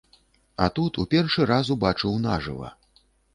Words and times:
А 0.63 0.69
тут 0.79 0.97
у 1.03 1.05
першы 1.11 1.45
раз 1.51 1.69
убачыў 1.77 2.17
нажыва. 2.25 2.73